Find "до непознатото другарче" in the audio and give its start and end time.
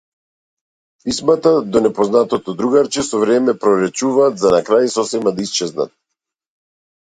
1.75-3.05